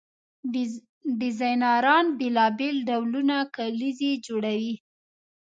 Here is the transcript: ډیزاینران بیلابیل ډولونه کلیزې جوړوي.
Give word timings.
ډیزاینران 1.19 2.05
بیلابیل 2.19 2.75
ډولونه 2.87 3.35
کلیزې 3.55 4.11
جوړوي. 4.25 4.75